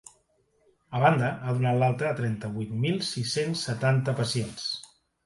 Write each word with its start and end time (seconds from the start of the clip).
A 0.99 1.01
banda, 1.01 1.27
ha 1.49 1.53
donat 1.57 1.77
l’alta 1.83 2.07
a 2.11 2.13
trenta-vuit 2.21 2.71
mil 2.87 2.97
sis-cents 3.11 3.67
setanta 3.71 4.17
pacients. 4.23 4.65